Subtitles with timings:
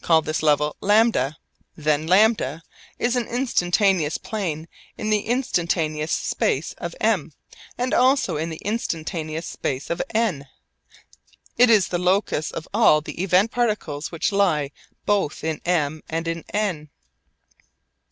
[0.00, 1.12] Call this level λ.
[1.76, 2.60] Then λ
[2.98, 4.66] is an instantaneous plane
[4.98, 7.32] in the instantaneous space of M
[7.78, 10.48] and also in the instantaneous space of N.
[11.58, 14.72] It is the locus of all the event particles which lie
[15.06, 16.90] both in M and in N.